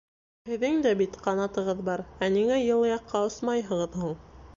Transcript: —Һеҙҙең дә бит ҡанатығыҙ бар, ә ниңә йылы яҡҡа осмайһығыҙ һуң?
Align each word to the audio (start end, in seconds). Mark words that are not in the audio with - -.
—Һеҙҙең 0.51 0.77
дә 0.85 0.93
бит 1.01 1.19
ҡанатығыҙ 1.27 1.83
бар, 1.89 2.03
ә 2.27 2.31
ниңә 2.37 2.57
йылы 2.63 2.89
яҡҡа 2.93 3.23
осмайһығыҙ 3.29 3.99
һуң? 4.05 4.17